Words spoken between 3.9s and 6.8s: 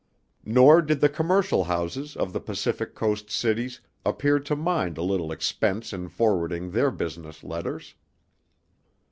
appear to mind a little expense in forwarding